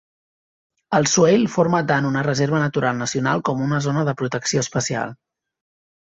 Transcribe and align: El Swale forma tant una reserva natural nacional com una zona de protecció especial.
El 0.99 1.03
Swale 1.09 1.49
forma 1.55 1.81
tant 1.91 2.07
una 2.11 2.23
reserva 2.27 2.61
natural 2.63 2.97
nacional 3.01 3.43
com 3.49 3.61
una 3.67 3.81
zona 3.89 4.05
de 4.09 4.15
protecció 4.23 4.63
especial. 4.65 5.13